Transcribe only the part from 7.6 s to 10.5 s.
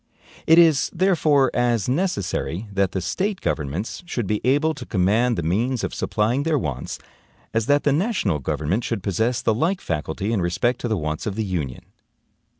that the national government should possess the like faculty in